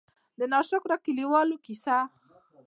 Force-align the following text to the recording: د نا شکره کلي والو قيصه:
د 0.37 0.41
نا 0.51 0.59
شکره 0.69 0.97
کلي 1.05 1.25
والو 1.31 1.55
قيصه: 1.65 1.97